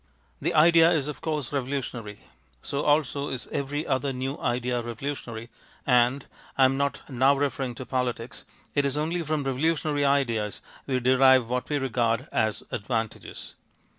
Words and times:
The 0.41 0.55
idea 0.55 0.89
is 0.89 1.07
of 1.07 1.21
course 1.21 1.53
revolutionary, 1.53 2.21
so 2.63 2.81
also 2.81 3.29
is 3.29 3.45
every 3.51 3.85
other 3.85 4.11
new 4.11 4.35
idea 4.39 4.81
revolutionary, 4.81 5.51
and 5.85 6.25
(I 6.57 6.65
am 6.65 6.75
not 6.75 7.07
now 7.07 7.35
referring 7.37 7.75
to 7.75 7.85
politics) 7.85 8.43
it 8.73 8.83
is 8.83 8.97
only 8.97 9.21
from 9.21 9.43
revolutionary 9.43 10.03
ideas 10.03 10.61
we 10.87 10.99
derive 10.99 11.47
what 11.49 11.69
we 11.69 11.77
regard 11.77 12.27
as 12.31 12.63
advantages. 12.71 13.53